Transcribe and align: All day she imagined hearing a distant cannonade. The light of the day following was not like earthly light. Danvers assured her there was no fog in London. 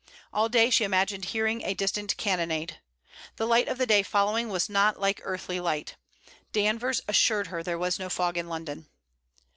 All 0.33 0.49
day 0.49 0.71
she 0.71 0.83
imagined 0.83 1.25
hearing 1.25 1.61
a 1.61 1.75
distant 1.75 2.17
cannonade. 2.17 2.79
The 3.35 3.45
light 3.45 3.67
of 3.67 3.77
the 3.77 3.85
day 3.85 4.01
following 4.01 4.49
was 4.49 4.67
not 4.67 4.99
like 4.99 5.21
earthly 5.23 5.59
light. 5.59 5.95
Danvers 6.51 7.01
assured 7.07 7.45
her 7.49 7.61
there 7.61 7.77
was 7.77 7.99
no 7.99 8.09
fog 8.09 8.35
in 8.35 8.47
London. 8.49 8.87